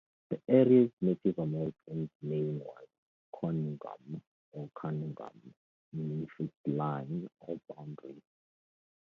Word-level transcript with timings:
The 0.31 0.41
area's 0.49 0.89
Native 0.99 1.37
American 1.37 2.09
name 2.23 2.59
was 2.61 2.87
"Conungum" 3.35 4.19
or 4.51 4.67
"Kanungum", 4.69 5.53
meaning 5.93 6.25
"fixed 6.39 6.67
line" 6.69 7.29
or 7.41 7.55
"boundary". 7.69 8.19